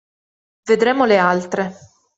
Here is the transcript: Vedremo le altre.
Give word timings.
Vedremo 0.65 1.05
le 1.05 1.17
altre. 1.17 1.75